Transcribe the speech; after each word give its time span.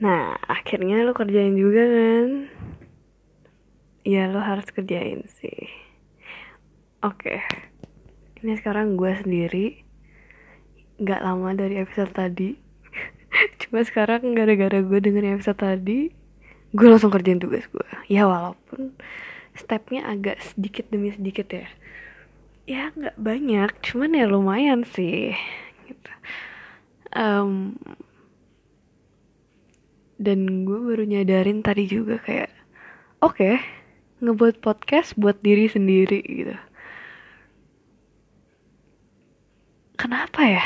Nah, 0.00 0.32
akhirnya 0.48 1.04
lo 1.04 1.12
kerjain 1.12 1.52
juga 1.60 1.84
kan? 1.84 2.48
Ya, 4.00 4.32
lo 4.32 4.40
harus 4.40 4.64
kerjain 4.72 5.28
sih. 5.28 5.68
Oke. 7.04 7.44
Ini 8.40 8.56
sekarang 8.56 8.96
gue 8.96 9.12
sendiri. 9.20 9.84
Gak 11.04 11.20
lama 11.20 11.52
dari 11.52 11.84
episode 11.84 12.16
tadi. 12.16 12.56
Cuma 13.60 13.84
sekarang 13.84 14.32
gara-gara 14.32 14.80
gue 14.80 14.98
dengerin 15.04 15.36
episode 15.36 15.60
tadi, 15.60 16.08
gue 16.72 16.86
langsung 16.88 17.12
kerjain 17.12 17.36
tugas 17.36 17.68
gue. 17.68 17.88
Ya 18.08 18.24
walaupun 18.24 18.96
stepnya 19.52 20.08
agak 20.08 20.40
sedikit 20.40 20.88
demi 20.88 21.12
sedikit 21.12 21.52
ya. 21.52 21.68
Ya 22.64 22.88
nggak 22.96 23.20
banyak, 23.20 23.70
cuman 23.84 24.16
ya 24.16 24.24
lumayan 24.24 24.80
sih. 24.88 25.36
Gitu. 25.84 26.12
Um, 27.12 27.76
dan 30.20 30.68
gue 30.68 30.76
baru 30.76 31.08
nyadarin 31.08 31.64
tadi 31.64 31.88
juga 31.88 32.20
kayak 32.20 32.52
oke 33.24 33.40
okay, 33.40 33.56
ngebuat 34.20 34.60
podcast 34.60 35.16
buat 35.16 35.40
diri 35.40 35.64
sendiri 35.64 36.20
gitu. 36.20 36.56
Kenapa 39.96 40.44
ya? 40.44 40.64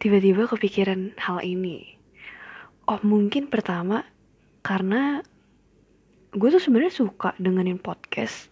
Tiba-tiba 0.00 0.48
kepikiran 0.48 1.20
hal 1.20 1.44
ini. 1.44 2.00
Oh 2.88 3.00
mungkin 3.04 3.52
pertama 3.52 4.08
karena 4.64 5.20
gue 6.32 6.48
tuh 6.48 6.60
sebenarnya 6.60 6.92
suka 6.96 7.36
dengerin 7.36 7.80
podcast. 7.80 8.48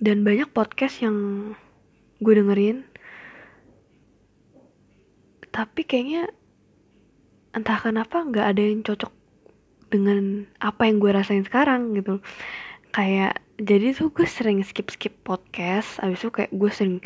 Dan 0.00 0.24
banyak 0.24 0.48
podcast 0.48 1.04
yang 1.04 1.16
gue 2.24 2.34
dengerin. 2.40 2.88
Tapi 5.52 5.84
kayaknya 5.84 6.32
entah 7.50 7.78
kenapa 7.82 8.22
nggak 8.22 8.46
ada 8.46 8.62
yang 8.62 8.82
cocok 8.86 9.12
dengan 9.90 10.46
apa 10.62 10.86
yang 10.86 11.02
gue 11.02 11.10
rasain 11.10 11.42
sekarang 11.42 11.98
gitu 11.98 12.22
kayak 12.94 13.42
jadi 13.58 13.92
tuh 13.92 14.14
gue 14.14 14.24
sering 14.24 14.62
skip 14.62 14.88
skip 14.88 15.14
podcast 15.26 15.98
abis 16.00 16.22
itu 16.22 16.30
kayak 16.30 16.50
gue 16.54 16.70
sering 16.70 16.96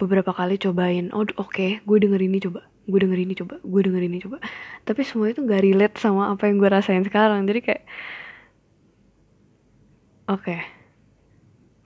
beberapa 0.00 0.32
kali 0.32 0.56
cobain 0.56 1.12
oh 1.12 1.22
oke 1.22 1.52
okay, 1.52 1.78
gue 1.84 1.98
denger 2.00 2.20
ini 2.24 2.40
coba 2.42 2.64
gue 2.88 2.98
denger 2.98 3.18
ini 3.22 3.34
coba 3.38 3.54
gue 3.62 3.80
denger 3.84 4.02
ini 4.02 4.18
coba 4.24 4.36
tapi 4.82 5.06
semua 5.06 5.30
itu 5.30 5.44
nggak 5.44 5.62
relate 5.62 5.96
sama 6.00 6.34
apa 6.34 6.50
yang 6.50 6.58
gue 6.58 6.70
rasain 6.72 7.04
sekarang 7.06 7.46
jadi 7.46 7.60
kayak 7.62 7.84
oke 10.32 10.42
okay. 10.42 10.60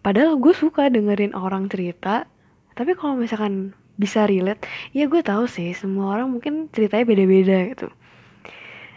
padahal 0.00 0.40
gue 0.40 0.54
suka 0.56 0.88
dengerin 0.88 1.36
orang 1.36 1.68
cerita 1.68 2.24
tapi 2.72 2.96
kalau 2.96 3.18
misalkan 3.18 3.76
bisa 3.96 4.28
relate. 4.28 4.64
Ya 4.92 5.08
gue 5.08 5.20
tahu 5.24 5.48
sih 5.48 5.72
semua 5.72 6.16
orang 6.16 6.32
mungkin 6.32 6.68
ceritanya 6.72 7.04
beda-beda 7.08 7.56
gitu. 7.72 7.88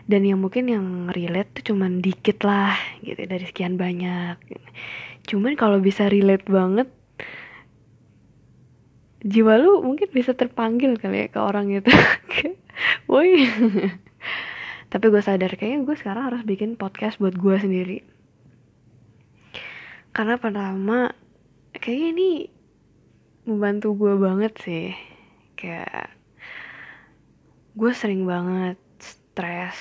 Dan 0.10 0.26
yang 0.26 0.42
mungkin 0.42 0.66
yang 0.68 0.86
relate 1.14 1.62
tuh 1.62 1.74
cuman 1.74 2.02
dikit 2.04 2.44
lah 2.44 2.76
gitu 3.04 3.20
dari 3.24 3.46
sekian 3.48 3.80
banyak. 3.80 4.38
Cuman 5.28 5.56
kalau 5.56 5.80
bisa 5.80 6.10
relate 6.12 6.46
banget 6.50 6.90
jiwa 9.20 9.60
lu 9.60 9.84
mungkin 9.84 10.08
bisa 10.16 10.32
terpanggil 10.32 10.96
kali 10.96 11.28
ya 11.28 11.28
ke 11.28 11.40
orang 11.40 11.72
itu. 11.72 11.92
Woi. 13.12 13.46
Tapi 14.90 15.06
gue 15.14 15.22
sadar 15.22 15.54
kayaknya 15.54 15.86
gue 15.86 15.96
sekarang 16.00 16.34
harus 16.34 16.42
bikin 16.42 16.74
podcast 16.80 17.22
buat 17.22 17.38
gue 17.38 17.56
sendiri. 17.62 18.02
Karena 20.10 20.42
pertama 20.42 21.14
kayaknya 21.78 22.08
ini 22.18 22.30
membantu 23.48 23.96
gue 23.96 24.14
banget 24.20 24.54
sih. 24.60 24.88
Kayak 25.56 26.12
gue 27.76 27.92
sering 27.96 28.28
banget 28.28 28.80
stres 29.00 29.80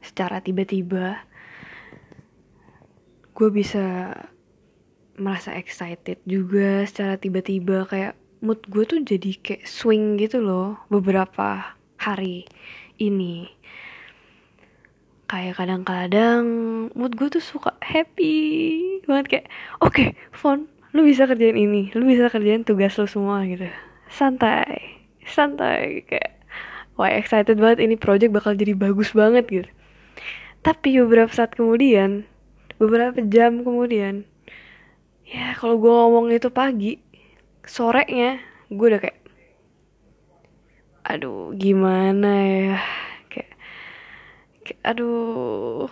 secara 0.00 0.40
tiba-tiba. 0.40 1.20
Gue 3.32 3.48
bisa 3.48 4.16
merasa 5.16 5.52
excited 5.56 6.20
juga 6.24 6.88
secara 6.88 7.20
tiba-tiba. 7.20 7.84
Kayak 7.84 8.16
mood 8.40 8.64
gue 8.68 8.84
tuh 8.88 9.00
jadi 9.04 9.36
kayak 9.38 9.68
swing 9.68 10.16
gitu 10.16 10.40
loh 10.40 10.80
beberapa 10.88 11.76
hari 12.00 12.48
ini. 12.96 13.48
Kayak 15.28 15.64
kadang-kadang 15.64 16.44
mood 16.92 17.16
gue 17.16 17.28
tuh 17.28 17.44
suka 17.44 17.76
happy 17.84 18.36
banget. 19.04 19.26
Kayak 19.28 19.46
oke 19.80 19.92
okay, 19.92 20.08
fun 20.32 20.71
lu 20.92 21.00
bisa 21.08 21.24
kerjain 21.24 21.56
ini 21.56 21.88
lu 21.96 22.04
bisa 22.04 22.28
kerjain 22.28 22.64
tugas 22.64 22.96
lu 23.00 23.08
semua 23.08 23.44
gitu. 23.48 23.68
Santai 24.12 25.00
santai 25.24 26.04
kayak 26.04 26.42
wah 27.00 27.08
excited 27.08 27.56
banget 27.56 27.88
ini 27.88 27.96
project 27.96 28.32
bakal 28.32 28.52
jadi 28.52 28.76
bagus 28.76 29.16
banget 29.16 29.44
gitu. 29.48 29.68
Tapi 30.62 31.00
beberapa 31.00 31.32
saat 31.32 31.56
kemudian 31.56 32.28
beberapa 32.76 33.18
jam 33.24 33.64
kemudian 33.64 34.28
ya 35.24 35.56
kalau 35.56 35.80
gue 35.80 35.88
ngomong 35.90 36.28
itu 36.34 36.52
pagi 36.52 37.00
sorenya 37.64 38.42
gue 38.68 38.86
udah 38.92 39.00
kayak 39.00 39.18
aduh 41.02 41.50
gimana 41.56 42.32
ya? 42.46 42.78
Kayak, 43.32 43.52
kayak 44.62 44.80
aduh 44.84 45.88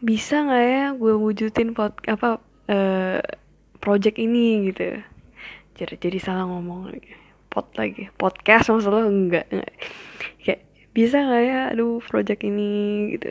bisa 0.00 0.44
nggak 0.44 0.64
ya 0.64 0.84
gue 0.94 1.14
wujudin 1.18 1.74
pot 1.74 1.96
apa 2.06 2.38
uh, 2.70 3.20
project 3.86 4.18
ini 4.18 4.74
gitu. 4.74 4.98
Jadi 5.78 5.94
jadi 6.02 6.18
salah 6.18 6.50
ngomong 6.50 6.90
lagi. 6.90 7.14
Pot 7.46 7.70
lagi. 7.78 8.10
Podcast 8.18 8.66
maksudnya 8.66 9.06
enggak, 9.06 9.46
enggak. 9.54 9.74
Kayak 10.42 10.60
bisa 10.90 11.22
nggak 11.22 11.42
ya? 11.46 11.60
Aduh 11.70 12.02
project 12.02 12.42
ini 12.42 12.72
gitu. 13.14 13.30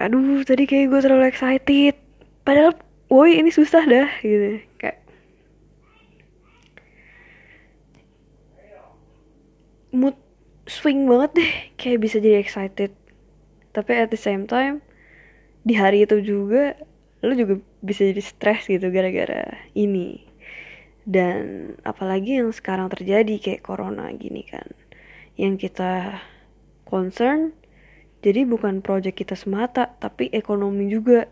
Aduh 0.00 0.40
tadi 0.48 0.64
kayak 0.64 0.88
gue 0.88 1.00
terlalu 1.04 1.28
excited. 1.28 2.00
Padahal 2.40 2.72
woi 3.12 3.36
ini 3.36 3.52
susah 3.52 3.84
dah 3.84 4.08
gitu. 4.24 4.64
Kayak 4.80 5.04
mood 9.92 10.16
swing 10.64 11.04
banget 11.04 11.30
deh. 11.36 11.52
Kayak 11.76 11.98
bisa 12.00 12.16
jadi 12.16 12.40
excited. 12.40 12.96
Tapi 13.76 13.92
at 13.92 14.08
the 14.08 14.16
same 14.16 14.48
time 14.48 14.80
di 15.68 15.76
hari 15.76 16.08
itu 16.08 16.24
juga 16.24 16.80
lu 17.20 17.32
juga 17.36 17.54
bisa 17.84 18.04
jadi 18.08 18.22
stres 18.24 18.68
gitu 18.68 18.88
gara-gara 18.88 19.60
ini. 19.76 20.24
Dan 21.04 21.74
apalagi 21.82 22.40
yang 22.40 22.52
sekarang 22.52 22.92
terjadi 22.92 23.40
kayak 23.40 23.64
corona 23.64 24.12
gini 24.12 24.44
kan 24.44 24.68
yang 25.40 25.56
kita 25.56 26.20
concern 26.84 27.56
jadi 28.20 28.44
bukan 28.44 28.84
project 28.84 29.16
kita 29.16 29.32
semata 29.32 29.96
tapi 29.96 30.28
ekonomi 30.28 30.92
juga. 30.92 31.24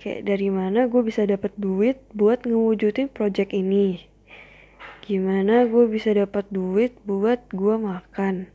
Kayak 0.00 0.24
dari 0.24 0.48
mana 0.48 0.88
gue 0.88 1.04
bisa 1.04 1.22
dapat 1.28 1.52
duit 1.60 2.00
buat 2.16 2.48
ngewujudin 2.48 3.12
project 3.12 3.52
ini? 3.52 4.00
Gimana 5.04 5.68
gue 5.68 5.84
bisa 5.86 6.16
dapat 6.16 6.48
duit 6.48 6.96
buat 7.04 7.44
gue 7.52 7.76
makan? 7.76 8.48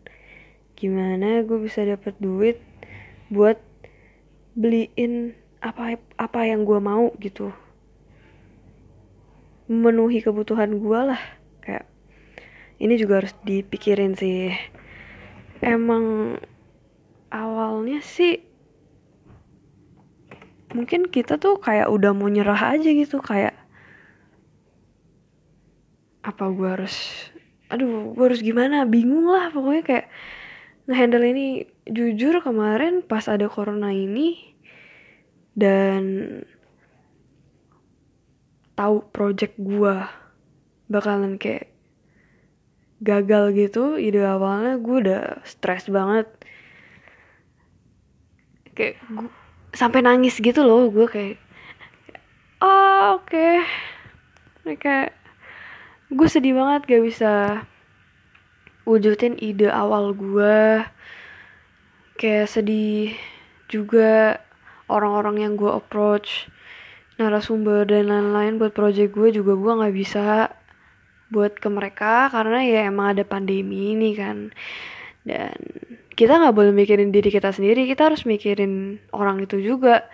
Gimana 0.73 1.45
gue 1.45 1.61
bisa 1.61 1.85
dapat 1.85 2.17
duit 2.17 2.57
buat 3.29 3.61
beliin 4.57 5.37
apa 5.61 6.01
apa 6.17 6.49
yang 6.49 6.65
gue 6.65 6.81
mau 6.81 7.13
gitu. 7.21 7.53
Memenuhi 9.69 10.25
kebutuhan 10.25 10.81
gue 10.81 10.99
lah 11.13 11.21
kayak 11.61 11.85
ini 12.81 12.97
juga 12.97 13.21
harus 13.21 13.33
dipikirin 13.45 14.17
sih. 14.17 14.51
Emang 15.61 16.37
awalnya 17.29 18.01
sih 18.01 18.41
mungkin 20.75 21.07
kita 21.07 21.39
tuh 21.39 21.63
kayak 21.63 21.87
udah 21.87 22.11
mau 22.11 22.27
nyerah 22.27 22.75
aja 22.75 22.91
gitu 22.91 23.23
kayak 23.23 23.55
apa 26.27 26.43
gue 26.51 26.67
harus 26.67 26.95
aduh 27.71 28.11
gue 28.15 28.25
harus 28.25 28.43
gimana? 28.43 28.83
Bingung 28.83 29.29
lah 29.29 29.53
pokoknya 29.53 29.83
kayak 29.83 30.07
ngehandle 30.87 31.23
ini 31.23 31.67
jujur 31.87 32.39
kemarin 32.39 33.03
pas 33.03 33.27
ada 33.27 33.51
corona 33.51 33.91
ini 33.91 34.56
dan 35.57 36.01
tahu 38.77 39.01
project 39.09 39.57
gue 39.57 39.95
bakalan 40.85 41.41
kayak 41.41 41.73
gagal 43.01 43.53
gitu 43.57 43.97
ide 43.97 44.21
awalnya 44.21 44.77
gue 44.77 44.97
udah 45.01 45.23
stres 45.41 45.89
banget. 45.89 46.29
Kayak 48.77 49.01
gue 49.09 49.29
sampai 49.73 50.05
nangis 50.05 50.37
gitu 50.37 50.61
loh 50.61 50.93
gue 50.93 51.09
kayak 51.09 51.41
oh 52.61 53.17
oke. 53.17 53.33
Okay. 53.33 54.77
kayak 54.77 55.17
gue 56.13 56.27
sedih 56.29 56.53
banget 56.53 56.81
gak 56.85 57.03
bisa 57.03 57.33
wujudin 58.87 59.35
ide 59.43 59.67
awal 59.67 60.15
gue 60.15 60.85
kayak 62.15 62.47
sedih 62.47 63.11
juga 63.67 64.39
orang-orang 64.87 65.43
yang 65.43 65.53
gue 65.59 65.69
approach 65.71 66.47
narasumber 67.17 67.83
dan 67.87 68.07
lain-lain 68.07 68.61
buat 68.61 68.71
project 68.71 69.11
gue 69.13 69.29
juga 69.33 69.57
gue 69.57 69.73
nggak 69.83 69.95
bisa 69.95 70.25
buat 71.27 71.59
ke 71.59 71.67
mereka 71.67 72.31
karena 72.31 72.63
ya 72.63 72.87
emang 72.87 73.17
ada 73.17 73.23
pandemi 73.27 73.93
ini 73.93 74.15
kan. 74.15 74.51
Dan 75.27 75.59
kita 76.15 76.39
nggak 76.39 76.55
boleh 76.55 76.71
mikirin 76.71 77.11
diri 77.11 77.27
kita 77.27 77.51
sendiri 77.51 77.83
kita 77.83 78.07
harus 78.07 78.23
mikirin 78.23 79.03
orang 79.11 79.43
itu 79.43 79.59
juga. 79.59 80.07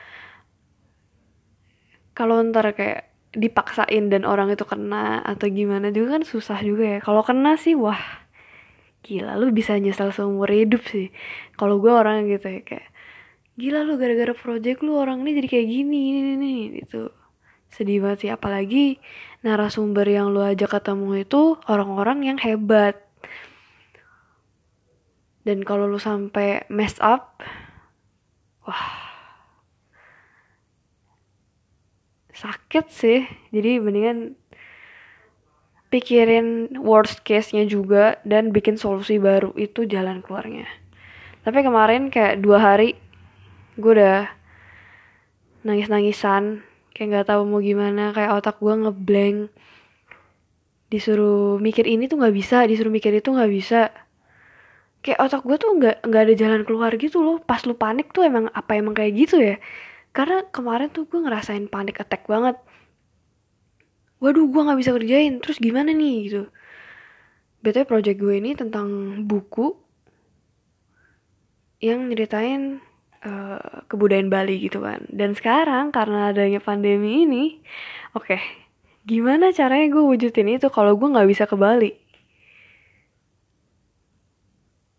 Kalau 2.18 2.42
ntar 2.50 2.74
kayak 2.74 3.10
dipaksain 3.34 4.14
dan 4.14 4.30
orang 4.30 4.54
itu 4.54 4.62
kena 4.66 5.26
atau 5.26 5.50
gimana 5.50 5.90
juga 5.90 6.22
kan 6.22 6.24
susah 6.26 6.62
juga 6.62 6.98
ya. 6.98 7.00
Kalau 7.02 7.22
kena 7.26 7.58
sih 7.58 7.74
wah 7.78 8.00
gila 9.04 9.36
lu 9.36 9.52
bisa 9.52 9.76
nyesal 9.78 10.16
seumur 10.16 10.50
hidup 10.50 10.82
sih. 10.88 11.12
Kalau 11.60 11.78
gue 11.82 11.92
orang 11.92 12.26
gitu 12.30 12.48
ya 12.48 12.62
kayak 12.64 12.93
gila 13.54 13.86
lu 13.86 14.02
gara-gara 14.02 14.34
project 14.34 14.82
lu 14.82 14.98
orang 14.98 15.22
ini 15.22 15.38
jadi 15.44 15.48
kayak 15.50 15.68
gini 15.70 16.00
ini 16.10 16.34
nih 16.38 16.60
gitu. 16.84 17.14
Sedih 17.70 18.02
banget 18.06 18.26
sih 18.26 18.32
apalagi 18.34 18.98
narasumber 19.46 20.06
yang 20.06 20.34
lu 20.34 20.42
ajak 20.42 20.74
ketemu 20.78 21.26
itu 21.26 21.58
orang-orang 21.70 22.26
yang 22.26 22.38
hebat. 22.42 22.98
Dan 25.44 25.62
kalau 25.68 25.86
lu 25.86 26.00
sampai 26.00 26.66
mess 26.72 26.98
up 27.04 27.42
wah 28.66 29.04
sakit 32.34 32.86
sih. 32.90 33.22
Jadi 33.54 33.78
mendingan 33.78 34.34
pikirin 35.94 36.74
worst 36.82 37.22
case-nya 37.22 37.70
juga 37.70 38.18
dan 38.26 38.50
bikin 38.50 38.82
solusi 38.82 39.22
baru 39.22 39.54
itu 39.54 39.86
jalan 39.86 40.26
keluarnya. 40.26 40.66
Tapi 41.46 41.62
kemarin 41.62 42.10
kayak 42.10 42.42
dua 42.42 42.58
hari 42.58 42.98
gue 43.74 43.92
udah 43.98 44.30
nangis-nangisan 45.66 46.62
kayak 46.94 47.08
nggak 47.10 47.28
tahu 47.34 47.42
mau 47.50 47.58
gimana 47.58 48.14
kayak 48.14 48.38
otak 48.38 48.62
gue 48.62 48.74
ngeblank. 48.74 49.50
Disuruh 50.94 51.58
mikir 51.58 51.90
ini 51.90 52.06
tuh 52.06 52.22
nggak 52.22 52.36
bisa 52.38 52.70
disuruh 52.70 52.94
mikir 52.94 53.10
itu 53.18 53.34
nggak 53.34 53.50
bisa. 53.50 53.90
Kayak 55.02 55.20
otak 55.26 55.42
gue 55.42 55.58
tuh 55.58 55.74
nggak 55.74 56.06
nggak 56.06 56.22
ada 56.30 56.34
jalan 56.38 56.62
keluar 56.64 56.94
gitu 57.02 57.26
loh. 57.26 57.42
Pas 57.42 57.66
lu 57.66 57.74
panik 57.74 58.14
tuh 58.14 58.30
emang 58.30 58.46
apa 58.54 58.78
emang 58.78 58.94
kayak 58.94 59.14
gitu 59.18 59.42
ya? 59.42 59.58
Karena 60.14 60.46
kemarin 60.54 60.94
tuh 60.94 61.10
gue 61.10 61.18
ngerasain 61.18 61.66
panik 61.66 61.98
attack 61.98 62.30
banget. 62.30 62.62
Waduh 64.22 64.46
gue 64.46 64.62
nggak 64.62 64.80
bisa 64.80 64.92
kerjain 64.94 65.42
terus 65.42 65.58
gimana 65.58 65.90
nih 65.90 66.30
gitu. 66.30 66.42
Btw 67.66 67.90
project 67.90 68.22
gue 68.22 68.38
ini 68.38 68.54
tentang 68.54 69.18
buku 69.26 69.74
yang 71.82 72.08
nyeritain 72.08 72.80
uh, 73.26 73.88
kebudayaan 73.88 74.30
Bali 74.30 74.60
gitu 74.60 74.84
kan. 74.84 75.04
Dan 75.10 75.34
sekarang 75.34 75.90
karena 75.96 76.32
adanya 76.32 76.60
pandemi 76.60 77.26
ini 77.26 77.60
oke 78.14 78.28
okay, 78.28 78.42
gimana 79.04 79.52
caranya 79.52 79.92
gue 79.92 80.04
wujudin 80.04 80.56
itu 80.60 80.68
kalau 80.70 80.96
gue 80.96 81.08
nggak 81.10 81.30
bisa 81.30 81.44
ke 81.48 81.56
Bali? 81.58 81.92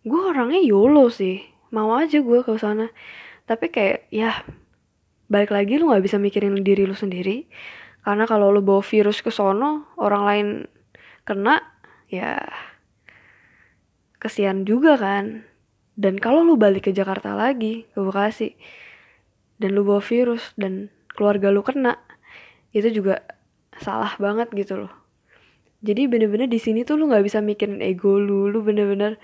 Gue 0.05 0.21
orangnya 0.21 0.61
yolo 0.61 1.09
sih. 1.09 1.41
Mau 1.73 1.97
aja 1.97 2.21
gue 2.21 2.41
ke 2.45 2.53
sana. 2.61 2.93
Tapi 3.49 3.73
kayak 3.73 4.09
ya 4.13 4.45
balik 5.33 5.53
lagi 5.53 5.81
lu 5.81 5.89
nggak 5.89 6.05
bisa 6.05 6.17
mikirin 6.21 6.61
diri 6.61 6.85
lu 6.85 6.97
sendiri. 6.97 7.49
Karena 8.05 8.29
kalau 8.29 8.53
lu 8.53 8.61
bawa 8.61 8.85
virus 8.85 9.25
ke 9.25 9.33
sono 9.33 9.89
orang 9.97 10.23
lain 10.29 10.49
kena 11.25 11.65
ya 12.13 12.37
kesian 14.21 14.69
juga 14.69 15.01
kan 15.01 15.49
dan 15.95 16.19
kalau 16.19 16.43
lu 16.43 16.59
balik 16.59 16.91
ke 16.91 16.93
Jakarta 16.93 17.39
lagi, 17.39 17.87
ke 17.95 17.99
Bekasi, 18.03 18.59
dan 19.63 19.79
lu 19.79 19.87
bawa 19.87 20.03
virus 20.03 20.51
dan 20.59 20.91
keluarga 21.15 21.55
lu 21.55 21.63
kena, 21.63 22.03
itu 22.75 22.91
juga 22.91 23.23
salah 23.79 24.15
banget 24.19 24.51
gitu 24.55 24.87
loh. 24.87 24.93
Jadi 25.85 26.09
bener-bener 26.11 26.49
di 26.49 26.59
sini 26.59 26.83
tuh 26.83 26.99
lu 26.99 27.07
nggak 27.13 27.23
bisa 27.23 27.39
mikirin 27.45 27.79
ego 27.79 28.19
lu, 28.19 28.51
lu 28.51 28.65
bener-bener 28.65 29.21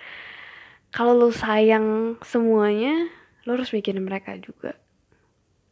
kalau 0.91 1.15
lu 1.15 1.31
sayang 1.31 2.19
semuanya, 2.23 3.11
lu 3.47 3.55
harus 3.59 3.71
mikirin 3.71 4.03
mereka 4.03 4.35
juga. 4.39 4.75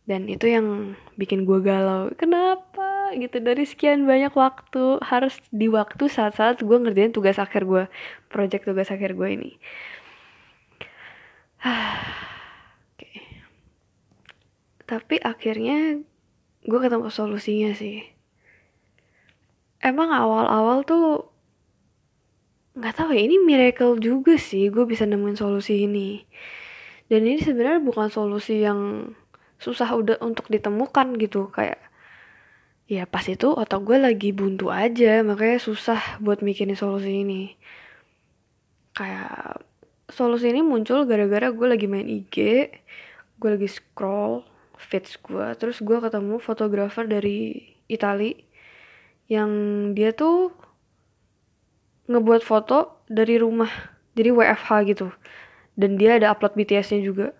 Dan 0.08 0.24
itu 0.24 0.48
yang 0.48 0.96
bikin 1.20 1.44
gue 1.44 1.60
galau. 1.60 2.08
Kenapa 2.16 3.12
gitu 3.12 3.44
dari 3.44 3.68
sekian 3.68 4.08
banyak 4.08 4.32
waktu 4.32 5.02
harus 5.04 5.36
di 5.52 5.68
waktu 5.68 6.08
saat-saat 6.08 6.64
gue 6.64 6.76
ngerjain 6.80 7.12
tugas 7.12 7.36
akhir 7.36 7.68
gue, 7.68 7.84
project 8.32 8.64
tugas 8.64 8.88
akhir 8.88 9.12
gue 9.18 9.28
ini. 9.28 9.50
Oke. 12.94 13.12
Tapi 14.86 15.16
akhirnya 15.20 16.02
gue 16.64 16.78
ketemu 16.78 17.08
solusinya 17.10 17.70
sih. 17.74 18.04
Emang 19.78 20.10
awal-awal 20.10 20.82
tuh 20.82 21.30
nggak 22.78 22.94
tahu 22.94 23.10
ya 23.10 23.26
ini 23.26 23.42
miracle 23.42 23.98
juga 23.98 24.38
sih 24.38 24.70
gue 24.70 24.86
bisa 24.86 25.06
nemuin 25.06 25.38
solusi 25.38 25.86
ini. 25.86 26.22
Dan 27.08 27.24
ini 27.24 27.40
sebenarnya 27.40 27.80
bukan 27.82 28.12
solusi 28.12 28.62
yang 28.62 29.12
susah 29.58 29.90
udah 29.98 30.16
untuk 30.22 30.46
ditemukan 30.46 31.18
gitu 31.18 31.50
kayak 31.50 31.82
ya 32.88 33.04
pas 33.04 33.26
itu 33.26 33.52
otak 33.52 33.84
gue 33.84 33.98
lagi 34.00 34.30
buntu 34.32 34.70
aja 34.72 35.20
makanya 35.20 35.58
susah 35.60 36.00
buat 36.24 36.40
mikirin 36.40 36.78
solusi 36.78 37.26
ini 37.26 37.58
kayak 38.96 39.60
solusi 40.08 40.50
ini 40.50 40.64
muncul 40.64 41.04
gara-gara 41.04 41.52
gue 41.52 41.66
lagi 41.68 41.86
main 41.86 42.08
IG 42.08 42.36
gue 43.38 43.50
lagi 43.54 43.68
scroll 43.68 44.42
feeds 44.76 45.20
gue 45.20 45.54
terus 45.60 45.84
gue 45.84 45.98
ketemu 46.00 46.40
fotografer 46.40 47.04
dari 47.04 47.62
Itali 47.88 48.48
yang 49.28 49.50
dia 49.92 50.16
tuh 50.16 50.52
ngebuat 52.08 52.40
foto 52.40 53.04
dari 53.06 53.36
rumah 53.36 53.68
jadi 54.18 54.34
WFH 54.34 54.68
gitu. 54.90 55.06
Dan 55.78 55.94
dia 55.94 56.18
ada 56.18 56.34
upload 56.34 56.58
BTS-nya 56.58 57.04
juga. 57.04 57.30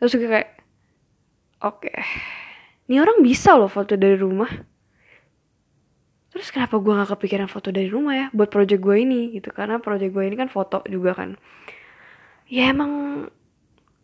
Terus 0.00 0.16
gue 0.16 0.30
kayak 0.30 0.50
oke 1.60 1.84
okay. 1.84 2.00
ini 2.88 2.96
orang 3.02 3.20
bisa 3.20 3.52
loh 3.58 3.68
foto 3.68 3.98
dari 3.98 4.16
rumah. 4.16 4.48
Terus 6.32 6.50
kenapa 6.50 6.80
gue 6.80 6.90
gak 6.90 7.14
kepikiran 7.14 7.46
foto 7.46 7.70
dari 7.70 7.86
rumah 7.86 8.14
ya 8.16 8.26
buat 8.34 8.50
project 8.50 8.82
gue 8.82 8.96
ini 8.98 9.38
gitu 9.38 9.54
karena 9.54 9.78
project 9.78 10.10
gue 10.10 10.24
ini 10.26 10.34
kan 10.34 10.50
foto 10.50 10.82
juga 10.90 11.14
kan 11.14 11.38
ya 12.48 12.70
emang 12.72 13.26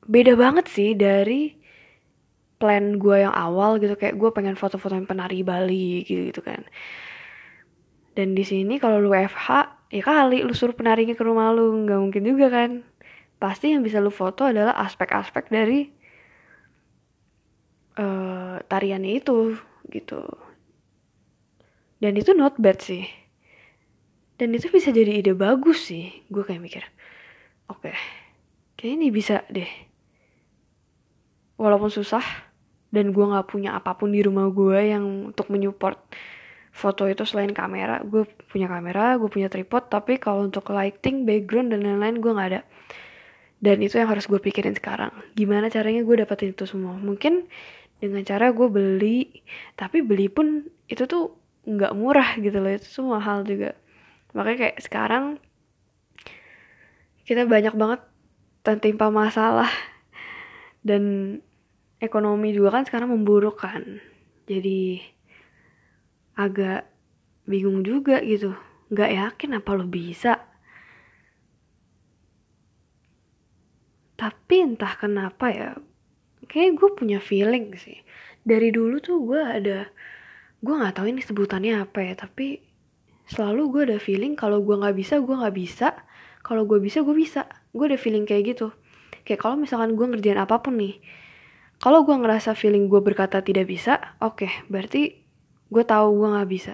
beda 0.09 0.35
banget 0.35 0.67
sih 0.73 0.97
dari 0.97 1.55
plan 2.61 3.01
gue 3.01 3.17
yang 3.25 3.33
awal 3.33 3.81
gitu. 3.81 3.97
Kayak 3.97 4.21
gue 4.21 4.31
pengen 4.35 4.57
foto-foto 4.57 4.97
yang 4.97 5.09
penari 5.09 5.41
Bali 5.41 6.05
gitu 6.05 6.29
gitu 6.29 6.41
kan. 6.45 6.65
Dan 8.13 8.37
di 8.37 8.45
sini 8.45 8.77
kalau 8.77 9.01
lu 9.01 9.15
FH 9.15 9.49
ya 9.91 10.03
kali 10.05 10.45
lu 10.45 10.53
suruh 10.53 10.77
penarinya 10.77 11.17
ke 11.17 11.25
rumah 11.25 11.53
lu. 11.55 11.87
Nggak 11.87 12.01
mungkin 12.01 12.23
juga 12.27 12.47
kan. 12.53 12.71
Pasti 13.41 13.73
yang 13.73 13.81
bisa 13.81 14.03
lu 14.05 14.13
foto 14.13 14.45
adalah 14.45 14.77
aspek-aspek 14.85 15.49
dari 15.49 15.89
uh, 17.97 18.61
tariannya 18.69 19.13
itu 19.17 19.57
gitu. 19.89 20.21
Dan 22.01 22.17
itu 22.17 22.37
not 22.37 22.61
bad 22.61 22.81
sih. 22.81 23.09
Dan 24.37 24.57
itu 24.57 24.73
bisa 24.73 24.93
jadi 24.93 25.21
ide 25.21 25.33
bagus 25.33 25.89
sih. 25.89 26.13
Gue 26.29 26.45
kayak 26.45 26.61
mikir 26.61 26.85
oke. 27.73 27.89
okay 27.89 28.20
Kayaknya 28.81 28.97
ini 28.97 29.09
bisa 29.13 29.37
deh. 29.53 29.69
Walaupun 31.61 31.93
susah 31.93 32.25
dan 32.89 33.13
gue 33.13 33.21
gak 33.21 33.53
punya 33.53 33.77
apa 33.77 33.93
pun 33.93 34.09
di 34.09 34.25
rumah 34.25 34.49
gue 34.49 34.89
yang 34.89 35.29
untuk 35.37 35.53
menyupport 35.53 36.01
foto 36.73 37.05
itu 37.05 37.29
selain 37.29 37.53
kamera. 37.53 38.01
Gue 38.01 38.25
punya 38.49 38.73
kamera, 38.73 39.21
gue 39.21 39.29
punya 39.29 39.53
tripod, 39.53 39.93
tapi 39.93 40.17
kalau 40.17 40.49
untuk 40.49 40.73
lighting, 40.73 41.29
background 41.29 41.77
dan 41.77 41.85
lain-lain 41.85 42.25
gue 42.25 42.33
gak 42.33 42.49
ada. 42.57 42.61
Dan 43.61 43.85
itu 43.85 44.01
yang 44.01 44.09
harus 44.09 44.25
gue 44.25 44.41
pikirin 44.41 44.73
sekarang. 44.73 45.13
Gimana 45.37 45.69
caranya 45.69 46.01
gue 46.01 46.17
dapetin 46.17 46.57
itu 46.57 46.65
semua? 46.65 46.97
Mungkin 46.97 47.45
dengan 48.01 48.25
cara 48.25 48.49
gue 48.49 48.69
beli, 48.73 49.45
tapi 49.77 50.01
beli 50.01 50.33
pun 50.33 50.65
itu 50.89 51.05
tuh 51.05 51.37
nggak 51.69 51.93
murah 51.93 52.41
gitu 52.41 52.57
loh. 52.57 52.73
Itu 52.73 52.89
semua 52.89 53.21
hal 53.21 53.45
juga. 53.45 53.77
Makanya 54.33 54.59
kayak 54.65 54.77
sekarang 54.81 55.25
kita 57.29 57.45
banyak 57.45 57.77
banget 57.77 58.01
tertimpa 58.61 59.09
masalah. 59.09 59.71
Dan 60.81 61.37
ekonomi 62.01 62.57
juga 62.57 62.81
kan 62.81 62.85
sekarang 62.89 63.13
memburuk 63.13 63.61
kan. 63.61 64.01
Jadi 64.49 65.01
agak 66.35 66.89
bingung 67.45 67.85
juga 67.85 68.25
gitu. 68.25 68.57
Nggak 68.91 69.11
yakin 69.13 69.51
apa 69.61 69.71
lo 69.77 69.87
bisa. 69.87 70.41
Tapi 74.17 74.55
entah 74.61 74.97
kenapa 75.01 75.49
ya 75.49 75.71
kayak 76.45 76.77
gue 76.77 76.91
punya 76.97 77.21
feeling 77.21 77.73
sih. 77.77 78.01
Dari 78.41 78.73
dulu 78.73 79.01
tuh 79.01 79.21
gue 79.25 79.41
ada 79.41 79.89
gue 80.61 80.75
nggak 80.77 80.93
tahu 80.97 81.09
ini 81.09 81.25
sebutannya 81.25 81.81
apa 81.81 82.05
ya 82.05 82.13
tapi 82.21 82.61
selalu 83.31 83.63
gue 83.73 83.83
ada 83.93 83.99
feeling 84.03 84.37
kalau 84.37 84.61
gue 84.61 84.77
nggak 84.77 84.97
bisa 84.97 85.21
gue 85.21 85.37
nggak 85.37 85.57
bisa. 85.57 85.89
Kalau 86.41 86.65
gue 86.65 86.81
bisa 86.81 87.05
gue 87.05 87.17
bisa 87.17 87.45
gue 87.71 87.85
ada 87.87 87.99
feeling 87.99 88.27
kayak 88.27 88.57
gitu. 88.57 88.75
Kayak 89.23 89.41
kalau 89.47 89.57
misalkan 89.59 89.95
gue 89.95 90.07
ngerjain 90.07 90.41
apa 90.41 90.59
pun 90.63 90.79
nih 90.79 90.99
kalau 91.81 92.05
gue 92.05 92.13
ngerasa 92.13 92.53
feeling 92.53 92.93
gue 92.93 93.01
berkata 93.01 93.41
tidak 93.41 93.65
bisa 93.65 93.97
oke 94.21 94.45
okay, 94.45 94.53
berarti 94.69 95.17
gue 95.73 95.85
tahu 95.85 96.09
gue 96.21 96.29
nggak 96.37 96.51
bisa. 96.51 96.73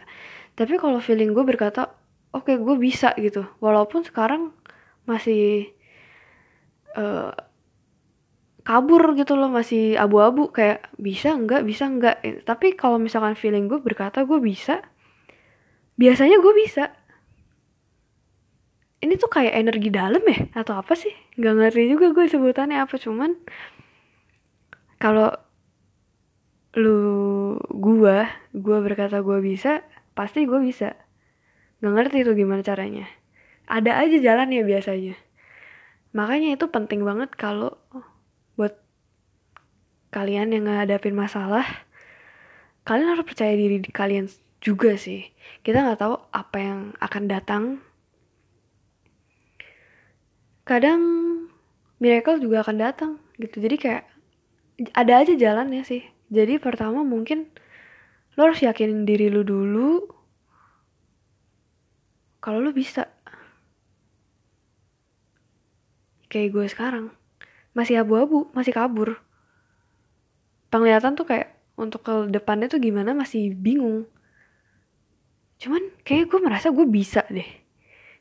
Tapi 0.59 0.75
kalau 0.83 0.99
feeling 0.99 1.31
gue 1.31 1.47
berkata 1.47 1.95
oke 2.35 2.51
okay, 2.51 2.57
gue 2.59 2.77
bisa 2.77 3.15
gitu. 3.15 3.47
Walaupun 3.63 4.03
sekarang 4.03 4.51
masih 5.07 5.71
uh, 6.99 7.31
kabur 8.67 9.15
gitu 9.15 9.39
loh 9.39 9.47
masih 9.47 9.95
abu-abu 9.95 10.51
kayak 10.51 10.91
bisa 10.99 11.31
enggak 11.31 11.63
bisa 11.63 11.87
enggak 11.87 12.19
tapi 12.43 12.75
kalau 12.75 12.99
misalkan 12.99 13.39
feeling 13.39 13.71
gue 13.71 13.79
berkata 13.79 14.27
gue 14.27 14.43
bisa 14.43 14.83
biasanya 15.95 16.43
gue 16.43 16.55
bisa 16.67 16.91
ini 19.07 19.15
tuh 19.15 19.31
kayak 19.31 19.55
energi 19.55 19.89
dalam 19.95 20.21
ya? 20.27 20.51
Atau 20.59 20.75
apa 20.75 20.99
sih? 20.99 21.15
Nggak 21.39 21.55
ngerti 21.55 21.83
juga 21.95 22.11
gue 22.11 22.27
sebutannya 22.27 22.83
apa 22.83 22.99
cuman 22.99 23.39
kalau 24.99 25.31
lu 26.77 27.01
gue 27.71 28.19
gue 28.53 28.79
berkata 28.83 29.23
gue 29.23 29.39
bisa 29.39 29.87
pasti 30.19 30.45
gue 30.45 30.59
bisa. 30.59 30.99
Nggak 31.81 31.93
ngerti 31.95 32.19
tuh 32.27 32.35
gimana 32.35 32.67
caranya. 32.67 33.07
Ada 33.71 34.03
aja 34.03 34.19
jalan 34.19 34.51
ya 34.51 34.67
biasanya. 34.67 35.15
Makanya 36.13 36.59
itu 36.59 36.67
penting 36.67 37.07
banget 37.07 37.31
kalau 37.39 37.79
buat 38.59 38.75
kalian 40.11 40.51
yang 40.51 40.67
ngadapin 40.67 41.15
masalah 41.15 41.87
kalian 42.87 43.19
harus 43.19 43.27
percaya 43.27 43.53
diri 43.53 43.83
di 43.83 43.91
kalian 43.91 44.27
juga 44.63 44.99
sih. 44.99 45.27
Kita 45.63 45.83
nggak 45.85 46.01
tahu 46.01 46.15
apa 46.33 46.57
yang 46.59 46.81
akan 46.99 47.23
datang 47.31 47.63
kadang 50.67 51.01
miracle 52.03 52.43
juga 52.43 52.67
akan 52.67 52.77
datang 52.77 53.13
gitu 53.39 53.63
jadi 53.63 53.77
kayak 53.79 54.05
ada 54.93 55.23
aja 55.23 55.33
jalannya 55.39 55.87
sih 55.87 56.03
jadi 56.29 56.59
pertama 56.59 57.07
mungkin 57.07 57.49
lo 58.37 58.51
harus 58.51 58.61
yakin 58.61 59.09
diri 59.09 59.33
lu 59.33 59.47
dulu 59.47 60.05
kalau 62.43 62.61
lo 62.61 62.75
bisa 62.75 63.09
kayak 66.29 66.53
gue 66.53 66.67
sekarang 66.69 67.07
masih 67.77 68.01
abu-abu, 68.01 68.49
masih 68.57 68.73
kabur. 68.73 69.21
Penglihatan 70.73 71.13
tuh 71.13 71.29
kayak 71.29 71.53
untuk 71.77 72.01
ke 72.01 72.33
depannya 72.33 72.73
tuh 72.73 72.81
gimana 72.81 73.13
masih 73.13 73.53
bingung. 73.53 74.09
Cuman 75.61 75.93
kayak 76.01 76.33
gue 76.33 76.41
merasa 76.41 76.73
gue 76.73 76.89
bisa 76.89 77.29
deh. 77.29 77.47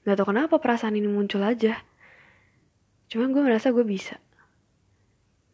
Gak 0.03 0.19
tau 0.19 0.27
kenapa 0.27 0.59
perasaan 0.59 0.99
ini 0.99 1.07
muncul 1.07 1.39
aja. 1.39 1.79
Cuman 3.11 3.31
gue 3.31 3.43
merasa 3.43 3.69
gue 3.69 3.85
bisa. 3.85 4.17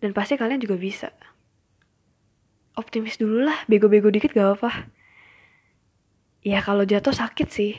Dan 0.01 0.11
pasti 0.11 0.39
kalian 0.39 0.61
juga 0.61 0.75
bisa. 0.79 1.13
Optimis 2.73 3.19
dulu 3.19 3.45
lah, 3.45 3.67
bego-bego 3.69 4.09
dikit 4.09 4.33
gak 4.33 4.57
apa-apa. 4.57 4.89
Ya 6.41 6.63
kalau 6.63 6.87
jatuh 6.87 7.13
sakit 7.13 7.47
sih. 7.51 7.73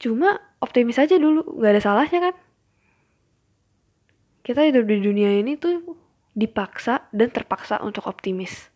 Cuma 0.00 0.40
optimis 0.62 0.96
aja 0.96 1.20
dulu, 1.20 1.60
gak 1.60 1.72
ada 1.76 1.82
salahnya 1.82 2.20
kan 2.30 2.36
kita 4.44 4.60
hidup 4.60 4.84
di 4.84 5.00
dunia 5.00 5.40
ini 5.40 5.56
tuh 5.56 5.96
dipaksa 6.36 7.08
dan 7.16 7.32
terpaksa 7.32 7.80
untuk 7.80 8.04
optimis. 8.04 8.68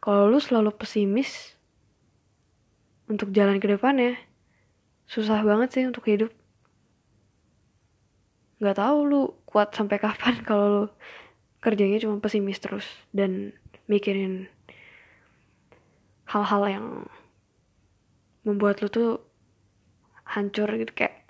Kalau 0.00 0.32
lu 0.32 0.40
selalu 0.40 0.72
pesimis 0.72 1.60
untuk 3.04 3.28
jalan 3.36 3.60
ke 3.60 3.68
depannya, 3.68 4.16
susah 5.04 5.44
banget 5.44 5.76
sih 5.76 5.84
untuk 5.84 6.08
hidup. 6.08 6.32
Gak 8.58 8.76
tau 8.78 9.06
lu 9.06 9.38
kuat 9.46 9.70
sampai 9.70 10.02
kapan 10.02 10.42
kalau 10.48 10.66
lu 10.66 10.84
kerjanya 11.58 11.98
cuma 12.02 12.22
pesimis 12.22 12.62
terus 12.62 12.86
dan 13.10 13.54
mikirin 13.90 14.46
hal-hal 16.28 16.62
yang 16.68 16.86
membuat 18.46 18.84
lu 18.84 18.88
tuh 18.90 19.10
hancur 20.28 20.68
gitu. 20.76 20.92
Kayak 20.94 21.24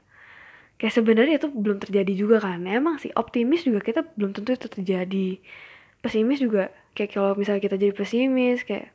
kayak 0.78 0.94
sebenarnya 0.94 1.34
itu 1.38 1.48
belum 1.50 1.78
terjadi 1.82 2.12
juga 2.16 2.36
kan. 2.42 2.64
Emang 2.66 2.98
sih 3.00 3.12
optimis 3.14 3.64
juga 3.64 3.80
kita 3.80 4.04
belum 4.18 4.34
tentu 4.34 4.56
itu 4.56 4.68
terjadi. 4.68 5.28
Pesimis 6.02 6.38
juga 6.42 6.70
kayak 6.94 7.10
kalau 7.14 7.32
misalnya 7.38 7.62
kita 7.62 7.76
jadi 7.78 7.94
pesimis 7.94 8.62
kayak 8.66 8.90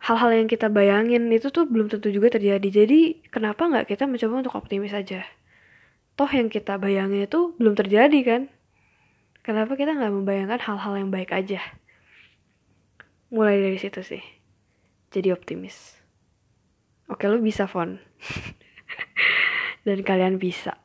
hal-hal 0.00 0.32
yang 0.32 0.48
kita 0.48 0.72
bayangin 0.72 1.28
itu 1.28 1.52
tuh 1.52 1.68
belum 1.68 1.92
tentu 1.92 2.08
juga 2.12 2.32
terjadi. 2.36 2.68
Jadi 2.68 3.24
kenapa 3.28 3.68
nggak 3.68 3.86
kita 3.88 4.04
mencoba 4.08 4.46
untuk 4.46 4.54
optimis 4.56 4.92
aja 4.96 5.24
toh 6.20 6.28
yang 6.28 6.52
kita 6.52 6.76
bayangin 6.76 7.24
itu 7.24 7.56
belum 7.56 7.72
terjadi 7.72 8.20
kan? 8.20 8.42
Kenapa 9.40 9.72
kita 9.72 9.96
nggak 9.96 10.12
membayangkan 10.12 10.60
hal-hal 10.60 11.00
yang 11.00 11.08
baik 11.08 11.32
aja? 11.32 11.64
Mulai 13.32 13.56
dari 13.56 13.80
situ 13.80 14.04
sih. 14.04 14.20
Jadi 15.08 15.32
optimis. 15.32 15.96
Oke 17.08 17.24
lu 17.24 17.40
bisa 17.40 17.64
fon. 17.64 17.96
Dan 19.88 20.04
kalian 20.04 20.36
bisa 20.36 20.76